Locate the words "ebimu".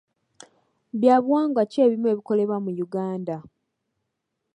1.85-2.07